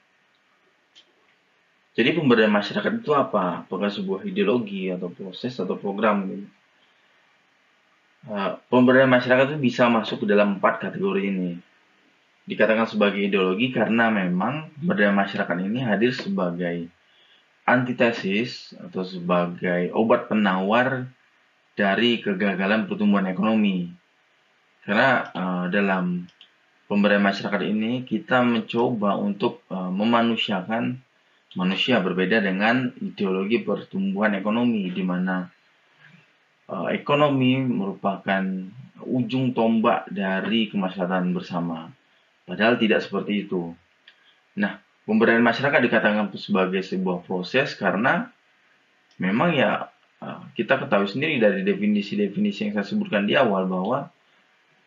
[1.91, 3.67] jadi pemberdayaan masyarakat itu apa?
[3.67, 6.23] Apakah sebuah ideologi atau proses atau program?
[6.23, 6.47] Gitu.
[8.71, 11.60] Pemberdayaan masyarakat itu bisa masuk ke dalam empat kategori ini.
[12.47, 16.88] Dikatakan sebagai ideologi karena memang pemberdayaan masyarakat ini hadir sebagai
[17.67, 21.12] antitesis atau sebagai obat penawar
[21.75, 23.91] dari kegagalan pertumbuhan ekonomi.
[24.88, 26.23] Karena uh, dalam
[26.88, 31.11] pemberdayaan masyarakat ini kita mencoba untuk uh, memanusiakan
[31.58, 35.48] manusia berbeda dengan ideologi pertumbuhan ekonomi di mana
[36.72, 38.44] uh, ekonomi merupakan
[39.02, 41.92] ujung tombak dari kemaslahatan bersama.
[42.46, 43.74] Padahal tidak seperti itu.
[44.60, 48.30] Nah, pemberdayaan masyarakat dikatakan sebagai sebuah proses karena
[49.18, 54.14] memang ya Ah, kita ketahui sendiri dari definisi-definisi yang saya sebutkan di awal bahwa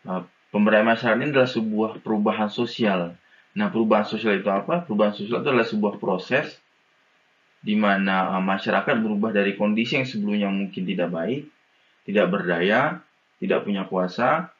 [0.06, 0.22] uh,
[0.54, 3.18] pemberdayaan masyarakat ini adalah sebuah perubahan sosial.
[3.54, 4.82] Nah, perubahan sosial itu apa?
[4.82, 6.58] Perubahan sosial itu adalah sebuah proses
[7.64, 11.42] di mana uh, masyarakat berubah dari kondisi yang sebelumnya mungkin tidak baik,
[12.04, 13.00] tidak berdaya,
[13.40, 14.52] tidak punya kuasa,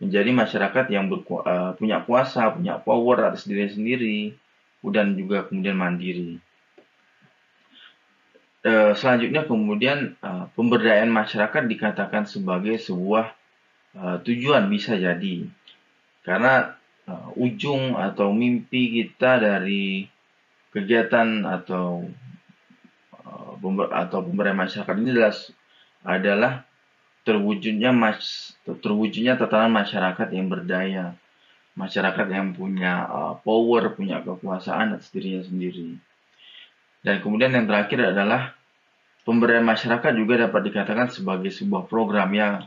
[0.00, 4.18] menjadi masyarakat yang berku, uh, punya kuasa, punya power atas diri sendiri,
[4.84, 6.40] dan juga kemudian mandiri.
[8.64, 13.36] Eh, selanjutnya kemudian uh, pemberdayaan masyarakat dikatakan sebagai sebuah
[13.92, 15.44] uh, tujuan bisa jadi
[16.24, 16.72] karena
[17.08, 20.08] uh, ujung atau mimpi kita dari
[20.74, 22.04] kegiatan atau
[23.24, 25.36] uh, pember atau pemberdayaan masyarakat ini adalah
[26.04, 26.52] adalah
[27.24, 31.16] terwujudnya mas terwujudnya tatanan masyarakat yang berdaya
[31.74, 35.98] masyarakat yang punya uh, power punya kekuasaan atas dirinya sendiri.
[37.04, 38.54] Dan kemudian yang terakhir adalah
[39.26, 42.64] pemberdayaan masyarakat juga dapat dikatakan sebagai sebuah program yang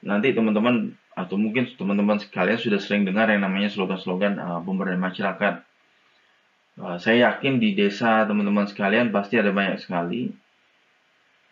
[0.00, 5.62] nanti teman-teman atau mungkin teman-teman sekalian sudah sering dengar yang namanya slogan-slogan uh, pemberdayaan masyarakat.
[6.74, 10.34] Uh, saya yakin di desa teman-teman sekalian pasti ada banyak sekali.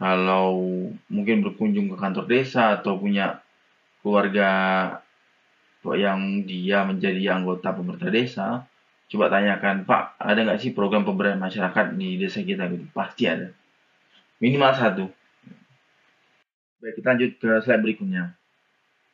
[0.03, 0.59] Kalau
[1.07, 3.38] mungkin berkunjung ke kantor desa atau punya
[4.03, 4.51] keluarga
[5.94, 8.66] yang dia menjadi anggota pemerintah desa,
[9.07, 12.66] coba tanyakan Pak ada nggak sih program pemberdayaan masyarakat di desa kita?
[12.66, 12.90] Gitu.
[12.90, 13.55] Pasti ada.
[14.42, 15.05] Minimal satu.
[16.83, 18.41] Baik kita lanjut ke slide berikutnya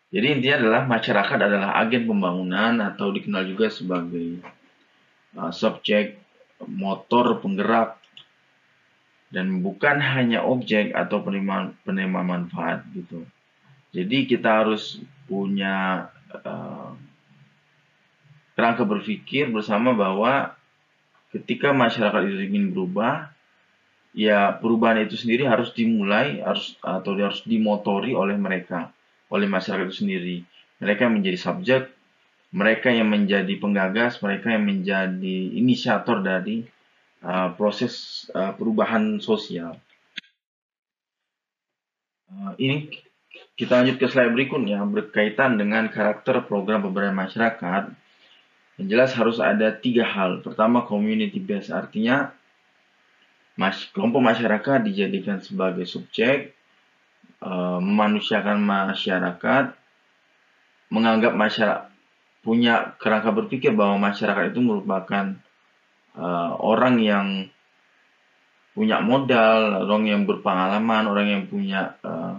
[0.09, 4.41] jadi intinya adalah masyarakat adalah agen pembangunan atau dikenal juga sebagai
[5.37, 6.17] uh, subjek
[6.65, 8.01] motor penggerak.
[9.29, 13.29] Dan bukan hanya objek atau penerima penerima manfaat gitu.
[13.93, 16.97] Jadi kita harus punya uh,
[18.57, 20.57] kerangka berpikir bersama bahwa
[21.37, 23.29] ketika masyarakat itu ingin berubah,
[24.17, 28.97] ya perubahan itu sendiri harus dimulai harus atau harus dimotori oleh mereka,
[29.29, 30.37] oleh masyarakat itu sendiri.
[30.81, 31.83] Mereka yang menjadi subjek,
[32.55, 36.65] mereka yang menjadi penggagas, mereka yang menjadi inisiator dari
[37.25, 39.77] uh, proses uh, perubahan sosial.
[42.29, 42.89] Uh, ini
[43.59, 47.85] kita lanjut ke slide berikutnya berkaitan dengan karakter program pemberdayaan masyarakat
[48.79, 50.41] yang jelas harus ada tiga hal.
[50.41, 52.31] Pertama, community based artinya
[53.59, 56.55] mas, kelompok masyarakat dijadikan sebagai subjek,
[57.79, 59.65] memanusiakan masyarakat,
[60.91, 61.89] menganggap masyarakat
[62.43, 65.37] punya kerangka berpikir bahwa masyarakat itu merupakan
[66.17, 67.27] uh, orang yang
[68.73, 72.39] punya modal, orang yang berpengalaman, orang yang punya uh,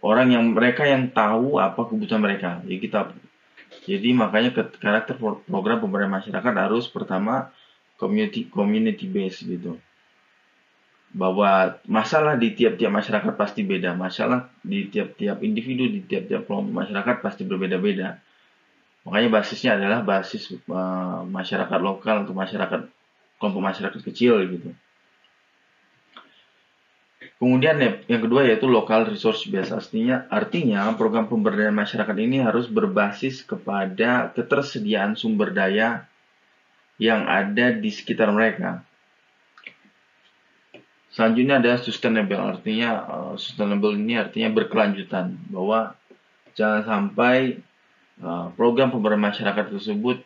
[0.00, 2.62] orang yang mereka yang tahu apa kebutuhan mereka.
[2.62, 3.00] Jadi kita
[3.84, 7.52] Jadi makanya karakter program pemberdayaan masyarakat harus pertama
[8.00, 9.76] community community based gitu.
[11.08, 17.16] Bahwa masalah di tiap-tiap masyarakat pasti beda, masalah di tiap-tiap individu di tiap-tiap kelompok masyarakat
[17.24, 18.20] pasti berbeda-beda.
[19.08, 22.92] Makanya basisnya adalah basis uh, masyarakat lokal untuk masyarakat
[23.40, 24.76] kelompok masyarakat kecil gitu.
[27.38, 29.70] Kemudian ya, yang kedua yaitu local resource base.
[29.70, 36.10] Artinya, artinya program pemberdayaan masyarakat ini harus berbasis kepada ketersediaan sumber daya
[36.98, 38.82] yang ada di sekitar mereka.
[41.18, 45.98] Selanjutnya ada sustainable, artinya uh, sustainable ini artinya berkelanjutan bahwa
[46.54, 47.58] jangan sampai
[48.22, 50.22] uh, program pemberdayaan masyarakat tersebut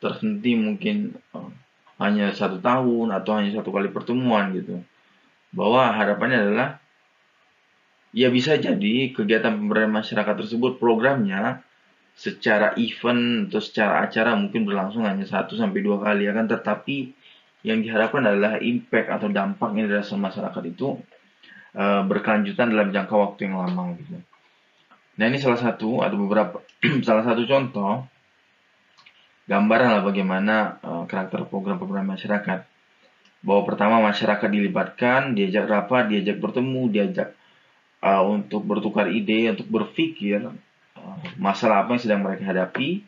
[0.00, 1.52] terhenti mungkin uh,
[2.00, 4.80] hanya satu tahun atau hanya satu kali pertemuan gitu.
[5.52, 6.80] Bahwa harapannya adalah
[8.16, 11.60] ya bisa jadi kegiatan pemberdayaan masyarakat tersebut programnya
[12.16, 17.12] secara event atau secara acara mungkin berlangsung hanya satu sampai dua kali ya kan tetapi
[17.64, 21.00] yang diharapkan adalah impact atau dampaknya dirasakan masyarakat itu
[21.72, 24.20] e, berkelanjutan dalam jangka waktu yang lama gitu.
[25.16, 26.60] Nah ini salah satu atau beberapa
[27.06, 28.04] salah satu contoh
[29.48, 32.60] gambaran lah bagaimana e, karakter program pemberdayaan masyarakat
[33.44, 37.36] bahwa pertama masyarakat dilibatkan, diajak rapat, diajak bertemu, diajak
[38.00, 40.48] uh, untuk bertukar ide, untuk berpikir
[40.96, 43.04] uh, masalah apa yang sedang mereka hadapi,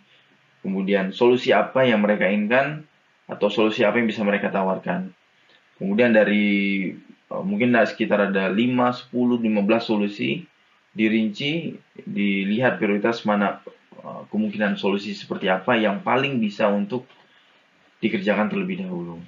[0.61, 2.85] kemudian solusi apa yang mereka inginkan
[3.27, 5.11] atau solusi apa yang bisa mereka tawarkan.
[5.77, 6.91] Kemudian dari
[7.31, 9.43] uh, mungkin ada sekitar ada 5, 10, 15
[9.83, 10.47] solusi
[10.97, 11.77] dirinci,
[12.09, 13.61] dilihat prioritas mana
[14.01, 17.05] uh, kemungkinan solusi seperti apa yang paling bisa untuk
[18.01, 19.21] dikerjakan terlebih dahulu.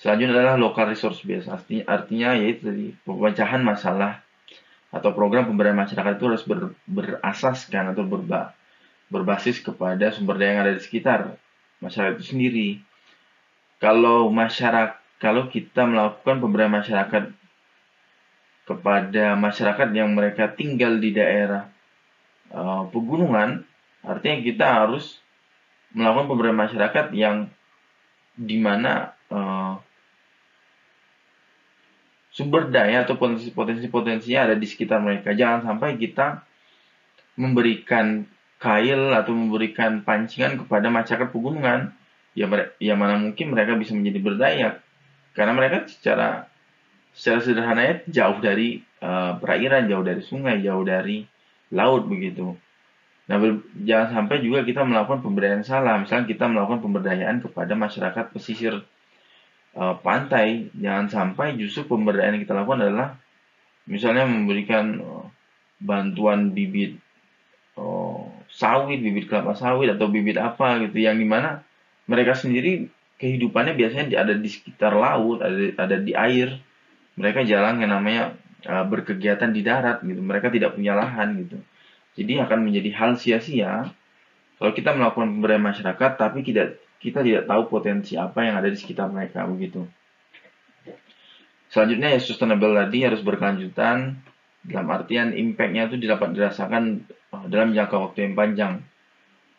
[0.00, 1.48] Selanjutnya adalah local resource base.
[1.48, 4.24] Artinya, artinya yaitu tadi pemecahan masalah
[4.90, 8.56] atau program pemberdayaan masyarakat itu harus ber, berasaskan atau berba,
[9.12, 11.36] berbasis kepada sumber daya yang ada di sekitar
[11.84, 12.68] masyarakat itu sendiri.
[13.80, 17.24] Kalau masyarakat kalau kita melakukan pemberdayaan masyarakat
[18.64, 21.68] kepada masyarakat yang mereka tinggal di daerah
[22.52, 23.64] uh, pegunungan,
[24.00, 25.20] artinya kita harus
[25.92, 27.36] melakukan pemberdayaan masyarakat yang
[28.32, 29.76] di mana uh,
[32.32, 33.20] sumber daya atau
[33.52, 35.36] potensi-potensi yang ada di sekitar mereka.
[35.36, 36.40] Jangan sampai kita
[37.36, 38.24] memberikan
[38.56, 41.92] kail atau memberikan pancingan kepada masyarakat pegunungan
[42.34, 42.46] ya
[42.78, 44.68] yang mana mungkin mereka bisa menjadi berdaya
[45.34, 46.46] karena mereka secara
[47.10, 51.26] secara sederhananya jauh dari uh, perairan, jauh dari sungai, jauh dari
[51.74, 52.54] laut begitu.
[53.30, 53.38] Nah,
[53.86, 56.02] jangan sampai juga kita melakukan pemberdayaan salah.
[56.02, 58.82] Misalnya kita melakukan pemberdayaan kepada masyarakat pesisir
[59.74, 63.08] uh, pantai jangan sampai justru pemberdayaan yang kita lakukan adalah
[63.86, 65.26] misalnya memberikan uh,
[65.78, 66.98] bantuan bibit
[67.78, 71.62] uh, sawit bibit kelapa sawit atau bibit apa gitu yang di mana
[72.10, 72.90] mereka sendiri
[73.22, 76.58] kehidupannya biasanya ada di sekitar laut ada ada di air
[77.14, 78.34] mereka jarang yang namanya
[78.66, 81.62] uh, berkegiatan di darat gitu mereka tidak punya lahan gitu
[82.18, 83.86] jadi akan menjadi hal sia-sia
[84.60, 88.76] kalau kita melakukan pemberdayaan masyarakat tapi tidak kita tidak tahu potensi apa yang ada di
[88.76, 89.88] sekitar mereka begitu.
[91.72, 94.20] Selanjutnya ya sustainable tadi harus berkelanjutan
[94.60, 98.72] dalam artian impactnya itu dapat dirasakan uh, dalam jangka waktu yang panjang.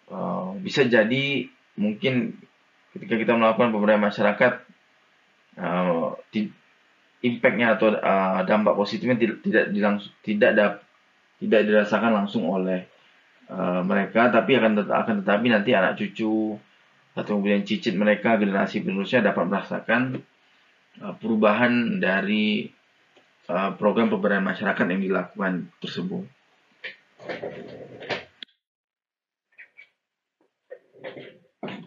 [0.06, 2.36] Uh, bisa jadi mungkin
[2.92, 4.54] ketika kita melakukan pemberdayaan masyarakat
[5.60, 6.16] uh,
[7.22, 9.94] impactnya atau uh, dampak positifnya tidak tidak
[10.26, 10.74] tidak dap,
[11.40, 12.90] tidak dirasakan langsung oleh
[13.48, 16.58] uh, mereka tapi akan tet akan tetapi nanti anak cucu
[17.12, 20.20] atau kemudian cicit mereka generasi penerusnya dapat merasakan
[21.00, 22.72] uh, perubahan dari
[23.52, 26.24] program pemberdayaan masyarakat yang dilakukan tersebut.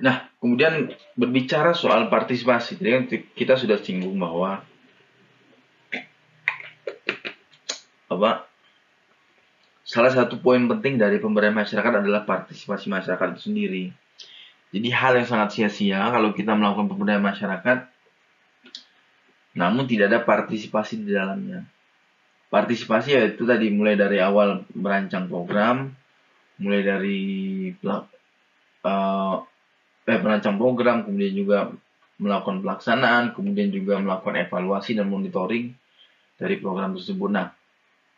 [0.01, 3.05] Nah, kemudian berbicara soal partisipasi, jadi kan
[3.37, 4.65] kita sudah singgung bahwa
[8.11, 8.47] apa
[9.83, 13.85] salah satu poin penting dari pemberdayaan masyarakat adalah partisipasi masyarakat itu sendiri.
[14.75, 17.79] Jadi hal yang sangat sia-sia kalau kita melakukan pemberdayaan masyarakat
[19.55, 21.63] namun tidak ada partisipasi di dalamnya.
[22.51, 25.95] Partisipasi yaitu tadi mulai dari awal merancang program,
[26.59, 27.23] mulai dari
[27.87, 29.37] uh,
[30.05, 31.59] eh, merancang program, kemudian juga
[32.21, 35.75] melakukan pelaksanaan, kemudian juga melakukan evaluasi dan monitoring
[36.39, 37.31] dari program tersebut.
[37.31, 37.51] Nah,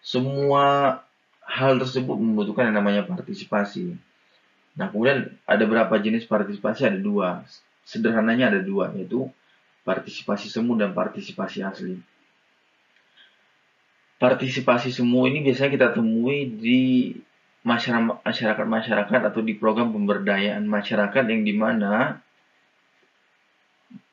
[0.04, 0.98] semua
[1.46, 3.96] hal tersebut membutuhkan yang namanya partisipasi.
[4.76, 6.84] Nah, kemudian ada berapa jenis partisipasi?
[6.84, 7.46] Ada dua.
[7.86, 9.30] Sederhananya ada dua, yaitu
[9.86, 11.96] partisipasi semu dan partisipasi asli.
[14.18, 16.82] Partisipasi semu ini biasanya kita temui di
[17.66, 22.22] masyarakat-masyarakat atau di program pemberdayaan masyarakat yang di mana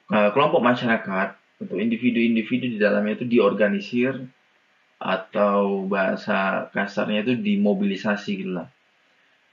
[0.10, 4.26] uh, kelompok masyarakat atau individu-individu di dalamnya itu diorganisir
[4.98, 8.68] atau bahasa kasarnya itu dimobilisasi gitu lah.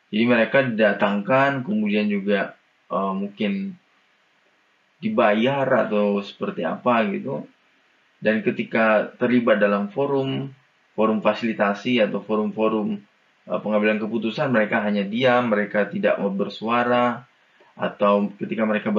[0.08, 2.56] Jadi mereka didatangkan kemudian juga
[2.88, 3.76] uh, mungkin
[4.98, 7.44] dibayar atau seperti apa gitu.
[8.20, 10.52] Dan ketika terlibat dalam forum
[10.96, 13.09] forum fasilitasi atau forum-forum
[13.58, 17.26] pengambilan keputusan mereka hanya diam, mereka tidak mau bersuara
[17.74, 18.94] atau ketika mereka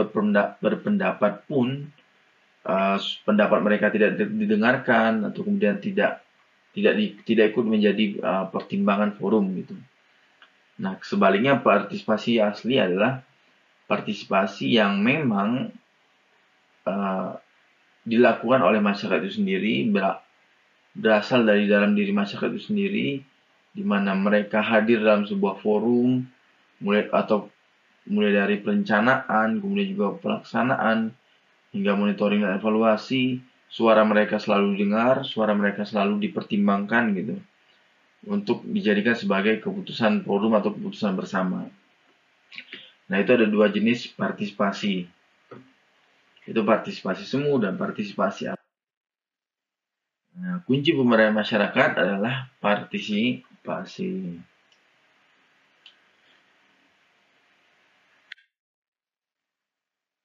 [0.60, 1.88] berpendapat pun
[2.68, 6.26] uh, pendapat mereka tidak didengarkan atau kemudian tidak
[6.72, 9.76] tidak di, tidak ikut menjadi uh, pertimbangan forum gitu.
[10.82, 13.22] Nah, sebaliknya partisipasi asli adalah
[13.86, 15.70] partisipasi yang memang
[16.88, 17.32] uh,
[18.02, 19.86] dilakukan oleh masyarakat itu sendiri
[20.98, 23.08] berasal dari dalam diri masyarakat itu sendiri
[23.72, 26.28] di mana mereka hadir dalam sebuah forum
[26.84, 27.48] mulai atau
[28.10, 31.14] mulai dari perencanaan kemudian juga pelaksanaan
[31.72, 33.40] hingga monitoring dan evaluasi
[33.72, 37.36] suara mereka selalu dengar suara mereka selalu dipertimbangkan gitu
[38.28, 41.66] untuk dijadikan sebagai keputusan forum atau keputusan bersama.
[43.10, 45.10] Nah, itu ada dua jenis partisipasi.
[46.46, 48.54] Itu partisipasi semu dan partisipasi
[50.32, 52.48] Nah, kunci pemberdayaan masyarakat adalah
[53.62, 54.42] partisipasi.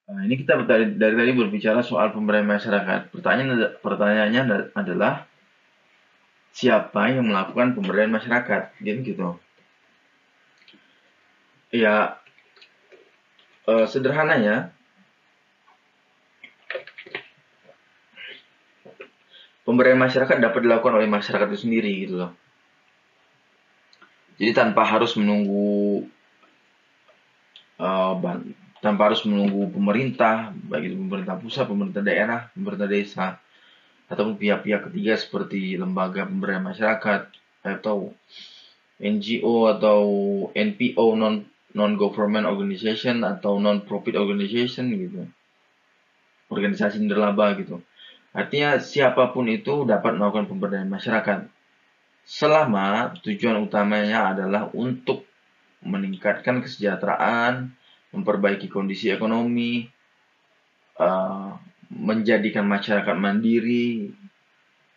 [0.07, 3.01] Nah, ini kita dari, dari tadi berbicara soal pemberdayaan masyarakat.
[3.11, 5.27] Pertanyaan pertanyaannya adalah
[6.57, 9.29] siapa yang melakukan pemberdayaan masyarakat gitu gitu
[11.69, 12.17] ya
[13.69, 14.73] eh, sederhananya
[19.69, 22.33] pemberdayaan masyarakat dapat dilakukan oleh masyarakat itu sendiri gitu loh
[24.37, 26.05] jadi tanpa harus menunggu
[27.81, 28.15] uh,
[28.85, 33.27] tanpa harus menunggu pemerintah baik itu pemerintah pusat pemerintah daerah pemerintah desa
[34.07, 37.21] atau pihak-pihak ketiga seperti lembaga pemberdayaan masyarakat
[37.67, 38.15] atau
[39.03, 40.01] NGO atau
[40.55, 41.43] NPO non
[41.77, 45.29] non government organization atau non profit organization gitu.
[46.49, 47.83] Organisasi nirlaba gitu.
[48.33, 51.56] Artinya siapa pun itu dapat melakukan pemberdayaan masyarakat
[52.27, 55.23] selama tujuan utamanya adalah untuk
[55.87, 57.71] meningkatkan kesejahteraan
[58.11, 59.87] memperbaiki kondisi ekonomi
[60.99, 61.55] uh,
[61.87, 64.11] menjadikan masyarakat mandiri,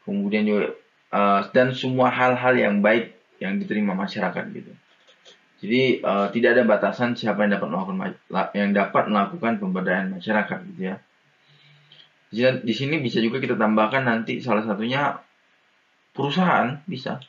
[0.02, 0.74] kemudian juga
[1.14, 4.74] uh, dan semua hal-hal yang baik yang diterima masyarakat gitu.
[5.60, 7.98] Jadi uh, tidak ada batasan siapa yang dapat melakukan
[8.58, 10.98] yang dapat melakukan pemberdayaan masyarakat gitu ya.
[12.66, 15.18] Di sini bisa juga kita tambahkan nanti salah satunya
[16.12, 17.20] perusahaan bisa.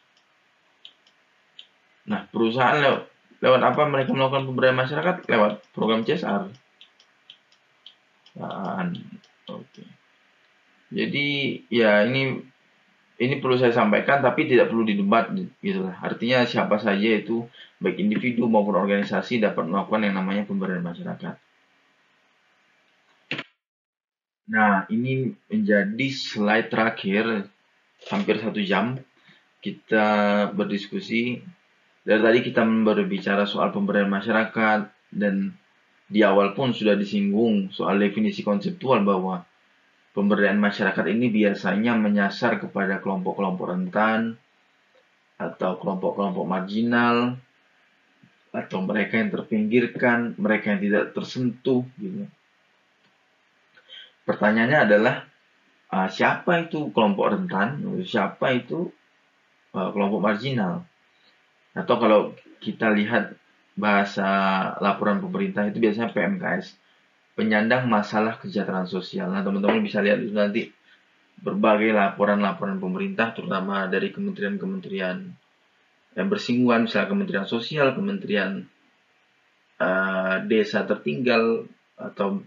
[2.08, 3.02] Nah, perusahaan lewat,
[3.38, 5.16] lewat apa mereka melakukan pemberdayaan masyarakat?
[5.30, 6.50] Lewat program CSR.
[8.34, 8.88] Dan
[9.50, 9.82] Oke.
[10.90, 11.26] Jadi
[11.70, 12.38] ya ini
[13.20, 15.30] ini perlu saya sampaikan tapi tidak perlu didebat
[15.62, 15.86] gitu.
[15.86, 17.46] Artinya siapa saja itu
[17.78, 21.34] baik individu maupun organisasi dapat melakukan yang namanya pemberdayaan masyarakat.
[24.50, 27.46] Nah, ini menjadi slide terakhir
[28.08, 28.96] hampir satu jam
[29.60, 30.06] kita
[30.56, 31.44] berdiskusi.
[32.00, 34.80] Dari tadi kita berbicara soal pemberdayaan masyarakat
[35.12, 35.52] dan
[36.10, 39.44] di awal pun sudah disinggung soal definisi konseptual bahwa
[40.16, 44.40] pemberdayaan masyarakat ini biasanya menyasar kepada kelompok-kelompok rentan
[45.38, 47.36] atau kelompok-kelompok marginal
[48.50, 52.26] atau mereka yang terpinggirkan, mereka yang tidak tersentuh gitu.
[54.26, 55.29] Pertanyaannya adalah
[55.90, 58.90] uh, siapa itu kelompok rentan, siapa itu
[59.74, 60.86] uh, kelompok marginal?
[61.74, 62.20] Atau kalau
[62.62, 63.34] kita lihat
[63.78, 64.26] bahasa
[64.82, 66.76] laporan pemerintah itu biasanya PMKS
[67.38, 69.30] penyandang masalah kesejahteraan sosial.
[69.32, 70.68] Nah, teman-teman bisa lihat itu nanti
[71.40, 75.32] berbagai laporan-laporan pemerintah terutama dari kementerian-kementerian
[76.10, 78.66] yang bersinggungan misalnya Kementerian Sosial, Kementerian
[79.80, 81.64] uh, Desa Tertinggal
[81.96, 82.42] atau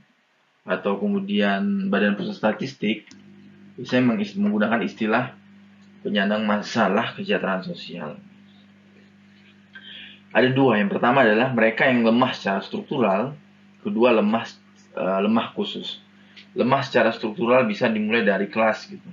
[0.63, 3.09] atau kemudian Badan Pusat Statistik
[3.77, 3.97] bisa
[4.37, 5.33] menggunakan istilah
[6.05, 8.19] penyandang masalah kesejahteraan sosial
[10.33, 10.81] ada dua.
[10.81, 13.37] Yang pertama adalah mereka yang lemah secara struktural,
[13.85, 14.49] kedua lemah
[14.97, 16.01] uh, lemah khusus.
[16.57, 19.09] Lemah secara struktural bisa dimulai dari kelas gitu.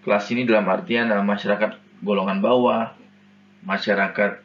[0.00, 2.96] Kelas ini dalam artian uh, masyarakat golongan bawah,
[3.68, 4.40] masyarakat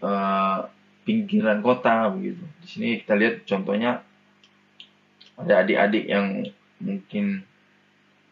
[0.00, 0.64] uh,
[1.04, 2.40] pinggiran kota begitu.
[2.64, 4.00] Di sini kita lihat contohnya
[5.36, 6.48] ada adik-adik yang
[6.80, 7.44] mungkin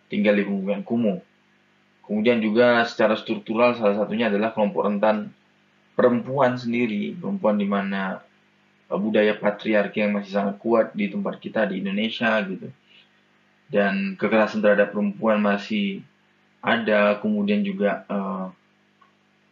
[0.08, 1.20] tinggal di lingkungan kumuh.
[2.08, 5.32] Kemudian juga secara struktural salah satunya adalah kelompok rentan
[5.92, 8.24] perempuan sendiri, perempuan di mana
[8.88, 12.72] uh, budaya patriarki yang masih sangat kuat di tempat kita di Indonesia gitu.
[13.68, 16.00] Dan kekerasan terhadap perempuan masih
[16.64, 18.48] ada, kemudian juga uh,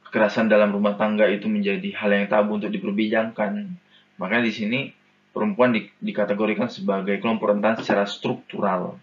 [0.09, 3.69] kekerasan dalam rumah tangga itu menjadi hal yang tabu untuk diperbincangkan.
[4.17, 4.81] Makanya di sini
[5.37, 8.97] perempuan di, dikategorikan sebagai kelompok rentan secara struktural.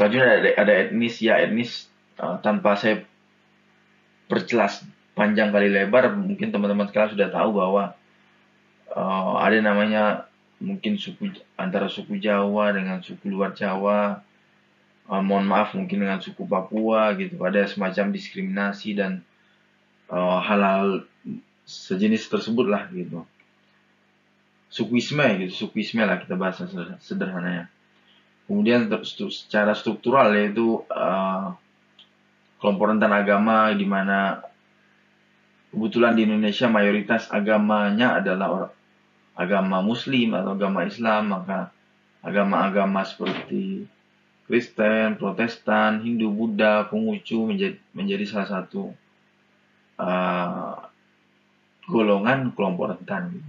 [0.00, 1.84] Selanjutnya ada, ada etnis ya etnis
[2.16, 3.04] uh, tanpa saya
[4.32, 4.80] perjelas
[5.12, 7.92] panjang kali lebar mungkin teman-teman sekalian sudah tahu bahwa
[8.96, 10.24] uh, ada namanya
[10.56, 14.24] mungkin suku antara suku Jawa dengan suku luar Jawa.
[15.04, 17.36] Uh, mohon maaf mungkin dengan suku Papua gitu.
[17.44, 19.20] Ada semacam diskriminasi dan
[20.08, 21.04] uh, hal-hal
[21.68, 23.28] sejenis tersebut lah gitu.
[24.72, 26.56] Sukuisme gitu sukuisme lah kita bahas
[27.04, 27.68] sederhananya
[28.50, 28.90] kemudian
[29.30, 31.54] secara struktural yaitu uh,
[32.58, 34.42] kelompok rentan agama di mana
[35.70, 38.74] kebetulan di Indonesia mayoritas agamanya adalah
[39.38, 41.70] agama Muslim atau agama Islam, maka
[42.20, 43.88] agama-agama seperti
[44.44, 48.90] Kristen, Protestan, Hindu, Buddha, Konghucu menjadi, menjadi salah satu
[49.96, 50.74] uh,
[51.86, 53.40] golongan kelompok rentan.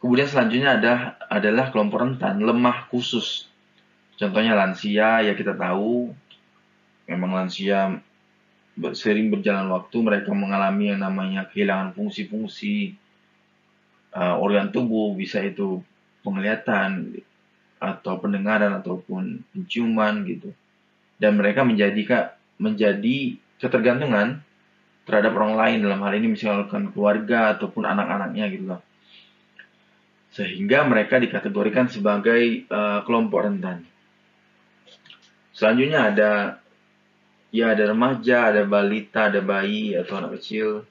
[0.00, 0.92] Kemudian selanjutnya ada
[1.28, 3.44] adalah kelompok rentan lemah khusus.
[4.16, 6.16] Contohnya lansia ya kita tahu.
[7.04, 8.00] Memang lansia
[8.96, 12.96] sering berjalan waktu mereka mengalami yang namanya kehilangan fungsi-fungsi
[14.16, 15.84] uh, organ tubuh bisa itu
[16.24, 17.20] penglihatan
[17.76, 20.56] atau pendengaran ataupun penciuman gitu.
[21.20, 24.40] Dan mereka menjadi menjadi ketergantungan
[25.04, 25.78] terhadap orang lain.
[25.84, 28.64] Dalam hal ini misalkan keluarga ataupun anak-anaknya gitu.
[28.64, 28.80] loh
[30.30, 33.82] sehingga mereka dikategorikan sebagai uh, kelompok rentan.
[35.50, 36.32] Selanjutnya ada
[37.50, 40.86] ya ada remaja, ada balita, ada bayi atau anak kecil.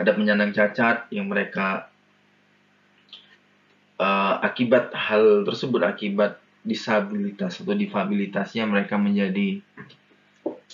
[0.00, 1.92] Ada penyandang cacat yang mereka
[4.00, 9.60] uh, akibat hal tersebut akibat disabilitas atau difabilitasnya mereka menjadi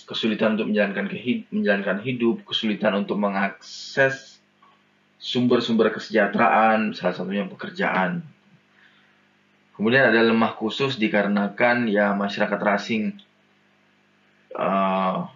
[0.07, 4.36] kesulitan untuk menjalankan hidup, menjalankan hidup, kesulitan untuk mengakses
[5.17, 8.21] sumber-sumber kesejahteraan, salah satunya pekerjaan.
[9.73, 13.13] Kemudian ada lemah khusus dikarenakan ya masyarakat rasing
[14.57, 15.29] uh,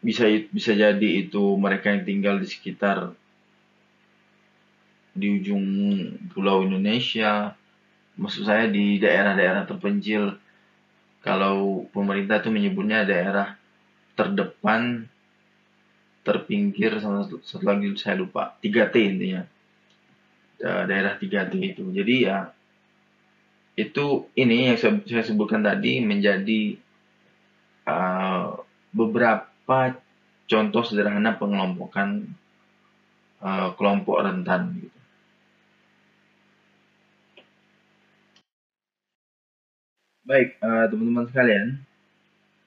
[0.00, 3.12] bisa bisa jadi itu mereka yang tinggal di sekitar
[5.18, 5.64] di ujung
[6.30, 7.58] pulau Indonesia,
[8.14, 10.38] maksud saya di daerah-daerah terpencil.
[11.18, 13.58] Kalau pemerintah itu menyebutnya daerah
[14.14, 15.10] terdepan,
[16.28, 19.42] terpinggir sama satu lagi saya lupa, 3T intinya.
[20.60, 21.88] Daerah 3T itu.
[21.88, 22.52] Jadi ya
[23.78, 26.74] itu ini yang saya, saya sebutkan tadi menjadi
[27.86, 28.58] uh,
[28.90, 29.94] beberapa
[30.50, 32.26] contoh sederhana pengelompokan
[33.38, 34.98] uh, kelompok rentan gitu.
[40.26, 41.68] Baik, uh, teman-teman sekalian,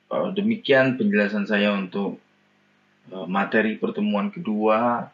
[0.10, 2.31] uh, demikian penjelasan saya untuk uh,
[3.10, 5.10] materi pertemuan kedua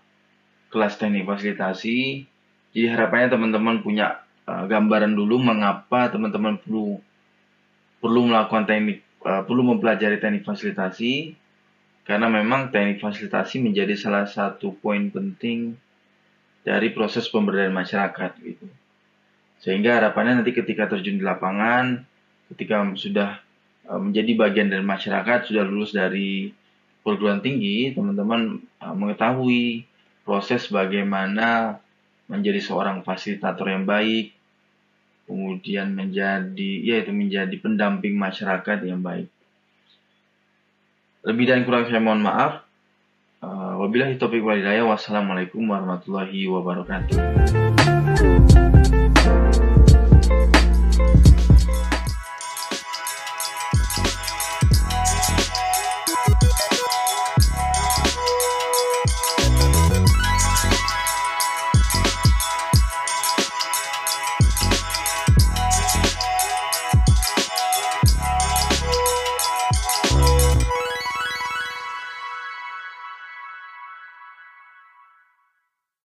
[0.67, 2.27] kelas teknik fasilitasi.
[2.75, 6.99] Jadi harapannya teman-teman punya uh, gambaran dulu mengapa teman-teman perlu
[7.97, 11.33] perlu melakukan teknik uh, perlu mempelajari teknik fasilitasi
[12.05, 15.75] karena memang teknik fasilitasi menjadi salah satu poin penting
[16.61, 18.67] dari proses pemberdayaan masyarakat gitu.
[19.57, 22.05] Sehingga harapannya nanti ketika terjun di lapangan,
[22.53, 23.41] ketika sudah
[23.87, 26.51] menjadi bagian dari masyarakat, sudah lulus dari
[27.07, 29.87] perguruan tinggi, teman-teman uh, mengetahui
[30.27, 31.79] proses bagaimana
[32.27, 34.35] menjadi seorang fasilitator yang baik,
[35.23, 39.31] kemudian menjadi yaitu menjadi pendamping masyarakat yang baik.
[41.23, 42.67] Lebih dan kurang saya mohon maaf.
[43.39, 44.83] Uh, wabillahi taufiq walhidayah.
[44.83, 48.66] Wassalamualaikum warahmatullahi wabarakatuh.